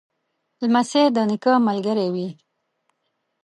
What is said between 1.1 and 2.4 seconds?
د نیکه ملګری وي.